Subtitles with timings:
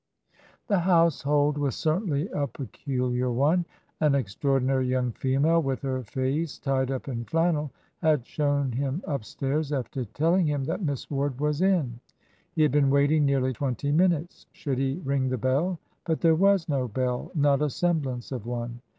[0.65, 3.65] The household was certainly a peculiar one.
[3.99, 7.69] An extraordinary young female, with her face tied up in flannel,
[8.01, 11.99] had shown him upstairs after telling him that Miss Ward was in.
[12.55, 14.47] He had been waiting nearly twenty minutes.
[14.53, 15.77] Should he ring the bell?
[16.03, 18.81] But there was no bell not a semblance of one.